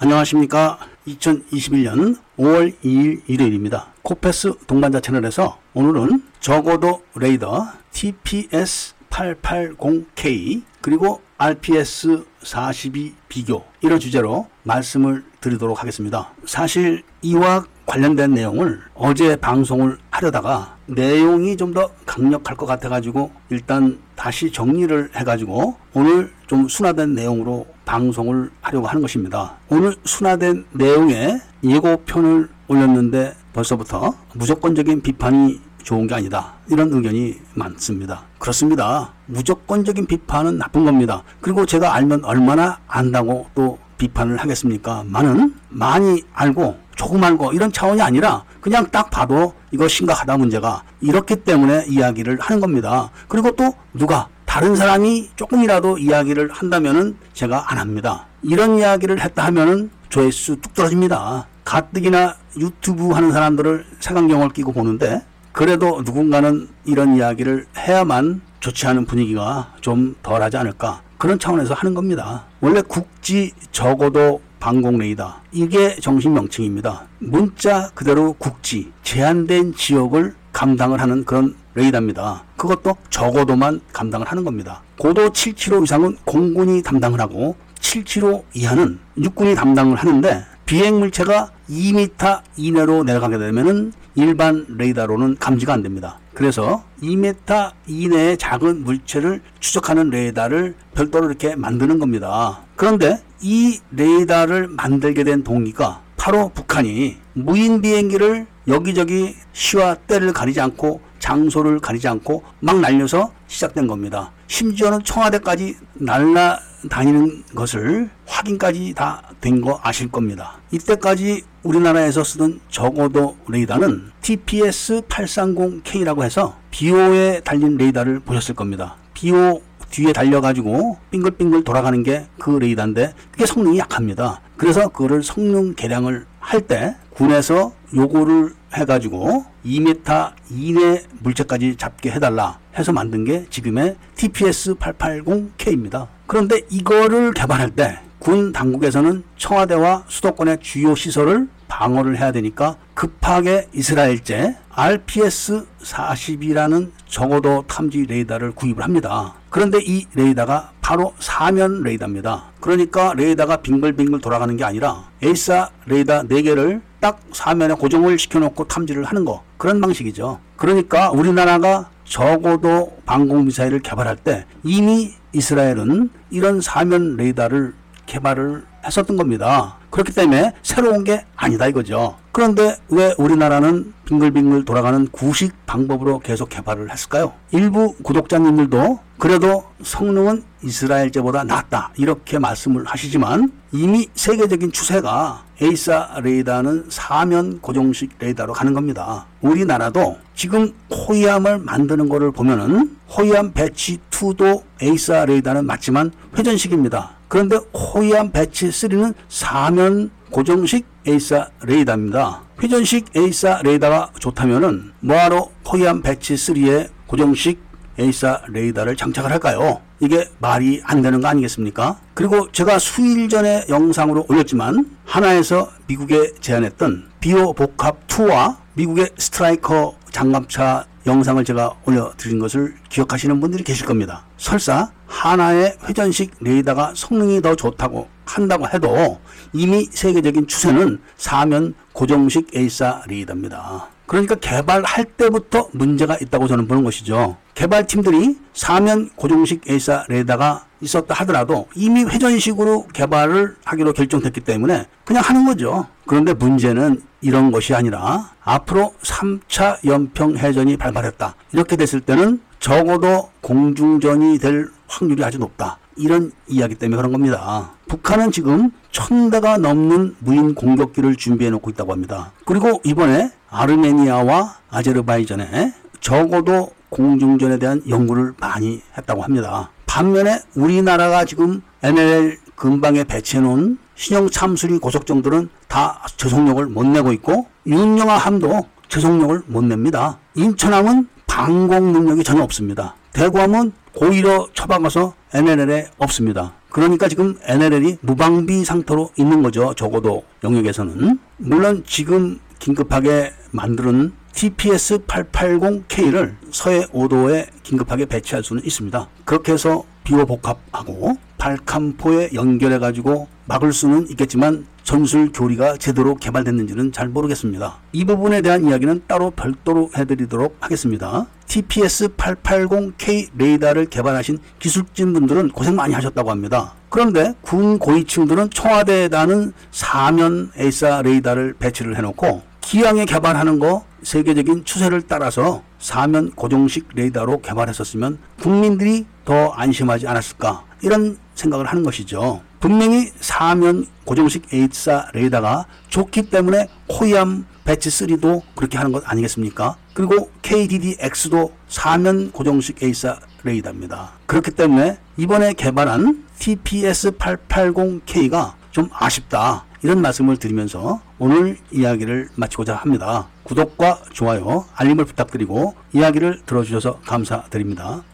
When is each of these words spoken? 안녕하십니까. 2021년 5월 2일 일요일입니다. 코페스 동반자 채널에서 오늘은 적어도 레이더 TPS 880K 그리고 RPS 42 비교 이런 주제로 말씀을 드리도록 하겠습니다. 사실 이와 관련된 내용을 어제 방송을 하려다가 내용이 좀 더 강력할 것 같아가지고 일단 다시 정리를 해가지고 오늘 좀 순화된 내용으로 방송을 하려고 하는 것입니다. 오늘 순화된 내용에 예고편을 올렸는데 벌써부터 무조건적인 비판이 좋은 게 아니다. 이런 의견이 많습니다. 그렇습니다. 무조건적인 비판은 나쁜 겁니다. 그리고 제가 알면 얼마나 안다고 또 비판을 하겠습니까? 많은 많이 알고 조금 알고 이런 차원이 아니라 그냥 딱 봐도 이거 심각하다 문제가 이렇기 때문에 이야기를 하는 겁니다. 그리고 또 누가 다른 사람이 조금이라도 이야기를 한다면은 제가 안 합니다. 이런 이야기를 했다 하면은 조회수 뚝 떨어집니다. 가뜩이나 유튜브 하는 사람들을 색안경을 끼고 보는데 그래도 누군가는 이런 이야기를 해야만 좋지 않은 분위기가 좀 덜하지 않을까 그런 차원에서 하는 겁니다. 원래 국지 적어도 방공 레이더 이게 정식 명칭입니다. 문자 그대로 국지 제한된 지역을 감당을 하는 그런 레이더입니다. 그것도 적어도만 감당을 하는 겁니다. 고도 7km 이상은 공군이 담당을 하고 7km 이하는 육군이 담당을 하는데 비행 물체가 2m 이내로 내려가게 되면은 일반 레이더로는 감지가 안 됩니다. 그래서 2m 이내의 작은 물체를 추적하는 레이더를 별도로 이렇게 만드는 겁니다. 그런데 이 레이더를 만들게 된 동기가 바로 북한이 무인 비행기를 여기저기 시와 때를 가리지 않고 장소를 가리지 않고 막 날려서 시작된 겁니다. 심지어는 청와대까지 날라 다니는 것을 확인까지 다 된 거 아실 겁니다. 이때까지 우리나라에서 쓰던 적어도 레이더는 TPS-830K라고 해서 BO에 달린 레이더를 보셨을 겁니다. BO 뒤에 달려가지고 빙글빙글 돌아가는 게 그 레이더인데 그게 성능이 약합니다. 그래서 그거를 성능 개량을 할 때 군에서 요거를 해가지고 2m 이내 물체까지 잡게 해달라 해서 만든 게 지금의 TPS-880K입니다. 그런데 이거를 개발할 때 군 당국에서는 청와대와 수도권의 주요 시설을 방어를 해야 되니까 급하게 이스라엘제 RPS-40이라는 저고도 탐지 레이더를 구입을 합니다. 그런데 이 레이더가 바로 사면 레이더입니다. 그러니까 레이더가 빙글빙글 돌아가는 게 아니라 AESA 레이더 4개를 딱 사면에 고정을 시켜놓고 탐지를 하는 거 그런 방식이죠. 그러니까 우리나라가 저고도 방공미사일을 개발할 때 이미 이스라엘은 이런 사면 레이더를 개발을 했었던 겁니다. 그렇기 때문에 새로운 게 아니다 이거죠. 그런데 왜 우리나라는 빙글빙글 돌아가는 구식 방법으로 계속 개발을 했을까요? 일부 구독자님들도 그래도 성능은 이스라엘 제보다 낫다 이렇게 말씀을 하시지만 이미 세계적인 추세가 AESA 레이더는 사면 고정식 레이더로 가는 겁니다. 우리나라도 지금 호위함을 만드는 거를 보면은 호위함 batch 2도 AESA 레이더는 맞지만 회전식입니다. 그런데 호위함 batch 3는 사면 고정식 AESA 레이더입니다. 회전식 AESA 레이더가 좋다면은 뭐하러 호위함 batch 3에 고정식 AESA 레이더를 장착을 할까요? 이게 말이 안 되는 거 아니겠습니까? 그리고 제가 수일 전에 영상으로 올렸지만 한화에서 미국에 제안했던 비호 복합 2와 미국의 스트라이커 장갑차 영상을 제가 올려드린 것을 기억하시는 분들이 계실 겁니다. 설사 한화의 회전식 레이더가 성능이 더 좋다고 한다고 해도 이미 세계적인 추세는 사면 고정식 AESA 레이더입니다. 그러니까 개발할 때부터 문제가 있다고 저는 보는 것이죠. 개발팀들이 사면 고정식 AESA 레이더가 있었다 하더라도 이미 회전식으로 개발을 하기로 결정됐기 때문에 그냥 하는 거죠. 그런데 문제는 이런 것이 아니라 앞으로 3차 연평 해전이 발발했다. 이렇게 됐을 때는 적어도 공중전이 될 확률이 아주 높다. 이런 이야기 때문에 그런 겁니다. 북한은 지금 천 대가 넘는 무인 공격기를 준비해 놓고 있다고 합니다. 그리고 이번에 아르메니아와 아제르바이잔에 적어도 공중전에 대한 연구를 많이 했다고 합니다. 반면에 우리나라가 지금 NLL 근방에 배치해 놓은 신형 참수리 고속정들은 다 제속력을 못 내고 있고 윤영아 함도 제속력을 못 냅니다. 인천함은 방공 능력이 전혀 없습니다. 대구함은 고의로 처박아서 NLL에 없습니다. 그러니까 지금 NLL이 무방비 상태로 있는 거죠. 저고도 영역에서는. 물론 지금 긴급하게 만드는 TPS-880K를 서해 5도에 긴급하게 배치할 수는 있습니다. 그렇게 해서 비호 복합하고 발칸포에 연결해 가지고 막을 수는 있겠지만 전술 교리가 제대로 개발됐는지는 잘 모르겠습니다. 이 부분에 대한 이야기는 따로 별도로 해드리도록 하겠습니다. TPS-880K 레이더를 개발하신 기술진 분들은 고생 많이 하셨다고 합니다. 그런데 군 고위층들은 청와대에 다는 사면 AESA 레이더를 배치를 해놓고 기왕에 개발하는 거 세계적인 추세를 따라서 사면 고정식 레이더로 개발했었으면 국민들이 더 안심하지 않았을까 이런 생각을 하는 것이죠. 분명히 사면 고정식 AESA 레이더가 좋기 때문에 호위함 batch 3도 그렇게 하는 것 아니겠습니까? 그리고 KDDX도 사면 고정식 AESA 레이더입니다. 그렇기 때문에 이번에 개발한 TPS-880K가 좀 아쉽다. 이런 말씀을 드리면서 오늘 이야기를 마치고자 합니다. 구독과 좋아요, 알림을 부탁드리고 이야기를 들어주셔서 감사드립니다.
안녕하십니까. 0.00 0.78
2021년 1.08 2.16
5월 2.38 2.72
2일 2.84 3.20
일요일입니다. 3.26 3.88
코페스 4.02 4.54
동반자 4.68 5.00
채널에서 5.00 5.58
오늘은 5.74 6.22
적어도 6.38 7.02
레이더 7.16 7.66
TPS 7.90 8.94
880K 9.10 10.62
그리고 10.80 11.20
RPS 11.36 12.24
42 12.44 13.16
비교 13.28 13.64
이런 13.80 13.98
주제로 13.98 14.46
말씀을 14.62 15.24
드리도록 15.40 15.80
하겠습니다. 15.80 16.32
사실 16.44 17.02
이와 17.22 17.64
관련된 17.88 18.34
내용을 18.34 18.80
어제 18.94 19.34
방송을 19.36 19.96
하려다가 20.10 20.76
내용이 20.86 21.56
좀 21.56 21.72
더 21.72 21.90
강력할 22.06 22.56
것 22.56 22.64
같아가지고 22.66 23.30
일단 23.50 23.98
다시 24.16 24.50
정리를 24.50 25.10
해가지고 25.14 25.76
오늘 25.94 26.32
좀 26.46 26.66
순화된 26.66 27.14
내용으로 27.14 27.66
방송을 27.84 28.50
하려고 28.62 28.86
하는 28.86 29.02
것입니다. 29.02 29.56
오늘 29.68 29.94
순화된 30.04 30.64
내용에 30.72 31.38
예고편을 31.62 32.48
올렸는데 32.68 33.34
벌써부터 33.52 34.14
무조건적인 34.34 35.02
비판이 35.02 35.60
좋은 35.82 36.06
게 36.06 36.14
아니다. 36.14 36.54
이런 36.70 36.90
의견이 36.92 37.34
많습니다. 37.54 38.22
그렇습니다. 38.38 39.12
무조건적인 39.26 40.06
비판은 40.06 40.58
나쁜 40.58 40.84
겁니다. 40.84 41.22
그리고 41.40 41.66
제가 41.66 41.94
알면 41.94 42.24
얼마나 42.24 42.78
안다고 42.86 43.46
또 43.54 43.78
비판을 43.98 44.38
하겠습니까? 44.38 45.04
많은 45.06 45.54
많이 45.68 46.22
알고 46.32 46.87
조금 46.98 47.22
알고 47.22 47.52
이런 47.52 47.72
차원이 47.72 48.02
아니라 48.02 48.44
그냥 48.60 48.84
딱 48.90 49.08
봐도 49.08 49.54
이거 49.70 49.86
심각하다 49.86 50.36
문제가 50.36 50.82
이렇기 51.00 51.36
때문에 51.36 51.86
이야기를 51.88 52.40
하는 52.40 52.60
겁니다. 52.60 53.10
그리고 53.28 53.52
또 53.52 53.72
누가 53.94 54.28
다른 54.44 54.74
사람이 54.74 55.30
조금이라도 55.36 55.98
이야기를 55.98 56.50
한다면은 56.50 57.16
제가 57.32 57.70
안 57.70 57.78
합니다. 57.78 58.26
이런 58.42 58.78
이야기를 58.78 59.20
했다 59.20 59.46
하면은 59.46 59.90
조회수 60.08 60.56
뚝 60.56 60.74
떨어집니다. 60.74 61.46
가뜩이나 61.64 62.34
유튜브 62.58 63.10
하는 63.10 63.30
사람들을 63.30 63.86
색안경을 64.00 64.48
끼고 64.48 64.72
보는데 64.72 65.22
그래도 65.52 66.02
누군가는 66.04 66.68
이런 66.84 67.14
이야기를 67.14 67.66
해야만 67.76 68.40
좋지 68.58 68.88
않은 68.88 69.04
분위기가 69.04 69.72
좀 69.80 70.16
덜하지 70.24 70.56
않을까 70.56 71.02
그런 71.16 71.38
차원에서 71.38 71.74
하는 71.74 71.94
겁니다. 71.94 72.46
원래 72.60 72.80
국지 72.80 73.52
적어도 73.70 74.40
방공 74.60 74.98
레이더 74.98 75.40
이게 75.52 75.96
정식 75.96 76.30
명칭입니다. 76.30 77.06
문자 77.18 77.90
그대로 77.94 78.32
국지 78.34 78.92
제한된 79.02 79.74
지역을 79.74 80.34
감당을 80.52 81.00
하는 81.00 81.24
그런 81.24 81.54
레이더입니다. 81.74 82.44
그것도 82.56 82.96
적어도만 83.10 83.80
감당을 83.92 84.26
하는 84.26 84.44
겁니다. 84.44 84.82
고도 84.98 85.30
7km 85.30 85.84
이상은 85.84 86.16
공군이 86.24 86.82
담당을 86.82 87.20
하고 87.20 87.56
7km 87.80 88.42
이하는 88.54 88.98
육군이 89.16 89.54
담당을 89.54 89.96
하는데 89.96 90.44
비행 90.66 90.98
물체가 90.98 91.50
2m 91.70 92.42
이내로 92.56 93.04
내려가게 93.04 93.38
되면은 93.38 93.92
일반 94.16 94.66
레이더로는 94.68 95.36
감지가 95.38 95.72
안 95.72 95.82
됩니다. 95.82 96.18
그래서 96.34 96.84
2m 97.02 97.72
이내의 97.86 98.36
작은 98.36 98.84
물체를 98.84 99.40
추적하는 99.60 100.10
레이더를 100.10 100.74
별도로 100.94 101.28
이렇게 101.28 101.54
만드는 101.54 101.98
겁니다. 101.98 102.60
그런데 102.76 103.22
이 103.40 103.78
레이더를 103.92 104.68
만들게 104.68 105.24
된 105.24 105.42
동기가 105.44 106.02
바로 106.16 106.50
북한이 106.54 107.16
무인 107.34 107.80
비행기를 107.80 108.46
여기저기 108.66 109.34
시와 109.52 109.94
때를 109.94 110.32
가리지 110.32 110.60
않고 110.60 111.00
장소를 111.20 111.78
가리지 111.80 112.08
않고 112.08 112.42
막 112.60 112.80
날려서 112.80 113.32
시작된 113.46 113.86
겁니다. 113.86 114.32
심지어는 114.46 115.04
청와대까지 115.04 115.76
날라 115.94 116.60
다니는 116.90 117.44
것을 117.54 118.10
확인까지 118.26 118.94
다 118.94 119.22
된 119.40 119.60
거 119.60 119.78
아실 119.84 120.10
겁니다. 120.10 120.58
이때까지 120.72 121.42
우리나라에서 121.62 122.24
쓰던 122.24 122.58
적어도 122.70 123.36
레이더는 123.48 124.10
TPS-830K라고 124.22 126.22
해서 126.24 126.56
BO에 126.72 127.40
달린 127.44 127.76
레이더를 127.76 128.18
보셨을 128.20 128.54
겁니다. 128.56 128.96
BO 129.14 129.62
뒤에 129.90 130.12
달려가지고 130.12 130.98
빙글빙글 131.10 131.64
돌아가는 131.64 132.02
게 132.02 132.26
그 132.38 132.50
레이더인데 132.50 133.14
그게 133.32 133.46
성능이 133.46 133.78
약합니다. 133.78 134.40
그래서 134.56 134.88
그거를 134.88 135.22
성능 135.22 135.74
개량을 135.74 136.26
할 136.40 136.60
때 136.62 136.96
군에서 137.10 137.72
요거를 137.94 138.54
해가지고 138.74 139.44
2m 139.64 140.32
이내 140.50 141.02
물체까지 141.20 141.76
잡게 141.76 142.10
해달라 142.10 142.58
해서 142.78 142.92
만든 142.92 143.24
게 143.24 143.46
지금의 143.50 143.96
TPS-880K입니다. 144.16 146.08
그런데 146.26 146.60
이거를 146.70 147.32
개발할 147.32 147.70
때 147.70 147.98
군 148.18 148.52
당국에서는 148.52 149.22
청와대와 149.36 150.04
수도권의 150.08 150.58
주요 150.60 150.94
시설을 150.94 151.48
방어를 151.68 152.18
해야 152.18 152.32
되니까 152.32 152.76
급하게 152.94 153.68
이스라엘제 153.72 154.56
RPS-40이라는 154.72 156.90
저고도 157.06 157.62
탐지 157.68 158.06
레이더를 158.06 158.50
구입을 158.52 158.82
합니다. 158.82 159.34
그런데 159.50 159.78
이 159.82 160.06
레이더가 160.14 160.72
바로 160.80 161.12
사면 161.18 161.82
레이더입니다. 161.82 162.52
그러니까 162.60 163.12
레이더가 163.14 163.58
빙글빙글 163.58 164.20
돌아가는 164.20 164.56
게 164.56 164.64
아니라 164.64 165.10
AESA 165.22 165.68
레이더 165.86 166.22
4개를 166.24 166.80
딱 167.00 167.20
사면에 167.32 167.74
고정을 167.74 168.18
시켜놓고 168.18 168.64
탐지를 168.64 169.04
하는 169.04 169.24
거 169.24 169.44
그런 169.56 169.80
방식이죠. 169.80 170.40
그러니까 170.56 171.10
우리나라가 171.10 171.90
저고도 172.04 172.96
방공미사일을 173.06 173.80
개발할 173.80 174.16
때 174.16 174.44
이미 174.64 175.14
이스라엘은 175.32 176.10
이런 176.30 176.60
사면 176.60 177.16
레이더를 177.16 177.74
개발을 178.08 178.64
했었던 178.84 179.16
겁니다. 179.16 179.76
그렇기 179.90 180.12
때문에 180.12 180.52
새로운 180.62 181.04
게 181.04 181.24
아니다 181.36 181.68
이거죠. 181.68 182.16
그런데 182.32 182.76
왜 182.88 183.14
우리나라는 183.18 183.92
빙글빙글 184.06 184.64
돌아가는 184.64 185.06
구식 185.08 185.54
방법으로 185.66 186.20
계속 186.20 186.48
개발을 186.48 186.90
했을까요? 186.90 187.32
일부 187.52 187.94
구독자님들도 188.02 189.00
그래도 189.18 189.64
성능은 189.82 190.44
이스라엘 190.62 191.10
제보다 191.10 191.42
낫다 191.42 191.90
이렇게 191.96 192.38
말씀을 192.38 192.84
하시지만 192.86 193.52
이미 193.72 194.08
세계적인 194.14 194.70
추세가 194.72 195.44
AESA 195.60 196.20
레이더는 196.22 196.86
사면 196.88 197.60
고정식 197.60 198.10
레이더로 198.20 198.52
가는 198.52 198.72
겁니다. 198.74 199.26
우리나라도 199.40 200.18
지금 200.36 200.72
호위함을 200.90 201.58
만드는 201.58 202.08
거를 202.08 202.30
보면은 202.30 202.96
호위함 203.10 203.52
batch 203.52 203.98
2도 204.10 204.62
AESA 204.80 205.24
레이더는 205.24 205.66
맞지만 205.66 206.12
회전식입니다. 206.36 207.10
그런데 207.26 207.56
호위함 207.56 208.30
batch 208.30 208.68
3는 208.68 209.14
사면 209.28 210.10
고정식 210.30 210.86
AESA 211.06 211.48
레이더입니다. 211.62 212.42
회전식 212.62 213.06
AESA 213.16 213.62
레이더가 213.64 214.12
좋다면은 214.18 214.92
뭐하러 215.00 215.48
호위함 215.66 216.02
batch 216.02 216.34
3에 216.34 216.88
고정식 217.06 217.67
AESA 217.98 218.42
레이더를 218.48 218.96
장착을 218.96 219.30
할까요? 219.30 219.80
이게 220.00 220.28
말이 220.38 220.80
안 220.84 221.02
되는 221.02 221.20
거 221.20 221.28
아니겠습니까? 221.28 221.98
그리고 222.14 222.50
제가 222.52 222.78
수일 222.78 223.28
전에 223.28 223.64
영상으로 223.68 224.26
올렸지만 224.28 224.88
한화에서 225.04 225.70
미국에 225.86 226.32
제안했던 226.40 227.10
비호 227.20 227.52
복합 227.52 228.06
2와 228.06 228.56
미국의 228.74 229.10
스트라이커 229.18 229.96
장갑차 230.10 230.86
영상을 231.06 231.42
제가 231.44 231.74
올려드린 231.86 232.38
것을 232.38 232.74
기억하시는 232.90 233.40
분들이 233.40 233.64
계실 233.64 233.86
겁니다. 233.86 234.26
설사 234.36 234.90
한화의 235.06 235.76
회전식 235.88 236.34
레이더가 236.40 236.92
성능이 236.94 237.40
더 237.40 237.56
좋다고 237.56 238.08
한다고 238.26 238.68
해도 238.68 239.18
이미 239.52 239.88
세계적인 239.90 240.46
추세는 240.46 241.00
사면 241.16 241.74
고정식 241.92 242.54
AESA 242.54 243.02
레이더입니다. 243.08 243.88
그러니까 244.06 244.34
개발할 244.36 245.04
때부터 245.04 245.68
문제가 245.72 246.16
있다고 246.20 246.46
저는 246.46 246.68
보는 246.68 246.84
것이죠. 246.84 247.36
개발팀들이 247.58 248.38
사면 248.54 249.10
고정식 249.16 249.68
AESA 249.68 250.04
레이더가 250.08 250.64
있었다 250.80 251.12
하더라도 251.14 251.66
이미 251.74 252.04
회전식으로 252.04 252.86
개발을 252.92 253.56
하기로 253.64 253.94
결정됐기 253.94 254.42
때문에 254.42 254.86
그냥 255.04 255.24
하는 255.24 255.44
거죠. 255.44 255.86
그런데 256.06 256.34
문제는 256.34 257.02
이런 257.20 257.50
것이 257.50 257.74
아니라 257.74 258.30
앞으로 258.44 258.94
3차 259.02 259.84
연평 259.84 260.38
해전이 260.38 260.76
발발했다. 260.76 261.34
이렇게 261.52 261.74
됐을 261.74 262.00
때는 262.00 262.40
적어도 262.60 263.28
공중전이 263.40 264.38
될 264.38 264.68
확률이 264.86 265.24
아주 265.24 265.38
높다. 265.38 265.78
이런 265.96 266.30
이야기 266.46 266.76
때문에 266.76 266.96
그런 266.96 267.10
겁니다. 267.10 267.72
북한은 267.88 268.30
지금 268.30 268.70
천 268.92 269.30
대가 269.30 269.58
넘는 269.58 270.14
무인 270.20 270.54
공격기를 270.54 271.16
준비해 271.16 271.50
놓고 271.50 271.70
있다고 271.70 271.92
합니다. 271.92 272.30
그리고 272.44 272.80
이번에 272.84 273.32
아르메니아와 273.50 274.58
아제르바이잔에 274.70 275.74
적어도 276.00 276.77
공중전에 276.90 277.58
대한 277.58 277.82
연구를 277.88 278.34
많이 278.38 278.82
했다고 278.96 279.22
합니다. 279.22 279.70
반면에 279.86 280.40
우리나라가 280.54 281.24
지금 281.24 281.62
NLL 281.82 282.38
근방에 282.54 283.04
배치해 283.04 283.40
놓은 283.42 283.78
신형 283.94 284.30
참수리 284.30 284.78
고속정들은 284.78 285.48
다 285.66 286.04
제속력을 286.16 286.66
못 286.66 286.86
내고 286.86 287.12
있고 287.12 287.46
윤영아 287.66 288.16
함도 288.16 288.66
제속력을 288.88 289.42
못 289.46 289.64
냅니다. 289.64 290.18
인천함은 290.34 291.08
방공 291.26 291.92
능력이 291.92 292.24
전혀 292.24 292.42
없습니다. 292.42 292.94
대구함은 293.12 293.72
고의로 293.94 294.48
처박아서 294.54 295.14
NLL에 295.34 295.88
없습니다. 295.98 296.54
그러니까 296.70 297.08
지금 297.08 297.36
NLL이 297.42 297.98
무방비 298.00 298.64
상태로 298.64 299.10
있는 299.16 299.42
거죠. 299.42 299.74
저고도 299.74 300.24
영역에서는. 300.44 301.18
물론 301.38 301.82
지금 301.86 302.38
긴급하게 302.58 303.32
만드는 303.50 304.12
TPS-880K를 304.34 306.34
서해 306.50 306.82
5도에 306.86 307.46
긴급하게 307.62 308.06
배치할 308.06 308.44
수는 308.44 308.64
있습니다. 308.64 309.08
그렇게 309.24 309.52
해서 309.52 309.84
비호 310.04 310.26
복합하고 310.26 311.16
발칸포에 311.38 312.30
연결해 312.34 312.78
가지고 312.78 313.28
막을 313.46 313.72
수는 313.72 314.08
있겠지만 314.10 314.66
전술 314.82 315.32
교리가 315.32 315.76
제대로 315.76 316.14
개발됐는지는 316.14 316.92
잘 316.92 317.08
모르겠습니다. 317.08 317.78
이 317.92 318.06
부분에 318.06 318.40
대한 318.40 318.64
이야기는 318.64 319.02
따로 319.06 319.30
별도로 319.30 319.90
해드리도록 319.94 320.56
하겠습니다. 320.60 321.26
TPS-880K 321.46 323.28
레이더를 323.36 323.86
개발하신 323.86 324.38
기술진 324.58 325.12
분들은 325.12 325.50
고생 325.50 325.76
많이 325.76 325.92
하셨다고 325.92 326.30
합니다. 326.30 326.74
그런데 326.88 327.34
군 327.42 327.78
고위층들은 327.78 328.50
청와대에 328.50 329.08
다는 329.08 329.52
사면 329.70 330.50
AESA 330.56 331.02
레이더를 331.02 331.54
배치를 331.58 331.96
해놓고 331.96 332.47
기왕에 332.68 333.06
개발하는 333.06 333.58
거 333.60 333.86
세계적인 334.02 334.66
추세를 334.66 335.00
따라서 335.08 335.62
사면 335.78 336.30
고정식 336.32 336.88
레이더로 336.94 337.40
개발했었으면 337.40 338.18
국민들이 338.42 339.06
더 339.24 339.52
안심하지 339.52 340.06
않았을까 340.06 340.64
이런 340.82 341.16
생각을 341.34 341.64
하는 341.64 341.82
것이죠. 341.82 342.42
분명히 342.60 343.10
사면 343.20 343.86
고정식 344.04 344.52
AESA 344.52 345.06
레이더가 345.14 345.64
좋기 345.88 346.28
때문에 346.28 346.68
호위함 346.88 347.46
batch 347.64 347.88
3도 347.88 348.42
그렇게 348.54 348.76
하는 348.76 348.92
것 348.92 349.02
아니겠습니까? 349.10 349.78
그리고 349.94 350.30
KDDX도 350.42 351.54
사면 351.68 352.30
고정식 352.32 352.82
AESA 352.82 353.18
레이더입니다. 353.44 354.10
그렇기 354.26 354.50
때문에 354.50 354.98
이번에 355.16 355.54
개발한 355.54 356.22
TPS-880K가 356.38 358.52
좀 358.72 358.90
아쉽다. 358.92 359.64
이런 359.82 360.02
말씀을 360.02 360.36
드리면서 360.36 361.00
오늘 361.20 361.58
이야기를 361.72 362.28
마치고자 362.36 362.76
합니다. 362.76 363.26
구독과 363.42 364.02
좋아요, 364.12 364.66
알림을 364.76 365.04
부탁드리고 365.04 365.74
이야기를 365.92 366.42
들어주셔서 366.46 367.00
감사드립니다. 367.00 368.04